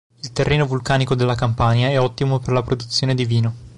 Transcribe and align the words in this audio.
Il 0.23 0.33
terreno 0.33 0.65
vulcanico 0.65 1.13
della 1.13 1.35
Campania 1.35 1.89
è 1.89 1.99
ottimo 1.99 2.39
per 2.39 2.53
la 2.53 2.63
produzione 2.63 3.13
di 3.13 3.25
vino. 3.25 3.53